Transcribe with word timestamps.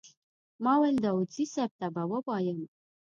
ما 0.63 0.73
ویل 0.81 0.97
داوودزي 1.05 1.45
صیب 1.53 1.71
ته 1.79 1.87
به 1.93 2.03
ووایم. 2.11 2.59